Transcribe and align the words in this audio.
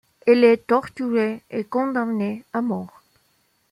Elle 0.25 0.43
est 0.43 0.65
torturée 0.65 1.43
et 1.51 1.63
condamnée 1.63 2.43
à 2.53 2.63
mort. 2.63 3.03